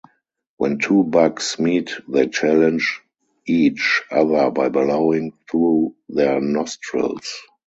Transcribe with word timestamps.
When 0.57 0.79
two 0.79 1.03
bucks 1.03 1.59
meet 1.59 1.91
they 2.07 2.25
challenge 2.27 3.01
each 3.45 4.01
other 4.09 4.49
by 4.49 4.69
blowing 4.69 5.33
through 5.47 5.93
their 6.09 6.41
nostrils. 6.41 7.29